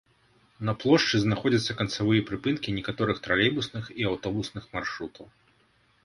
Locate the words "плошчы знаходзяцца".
0.83-1.75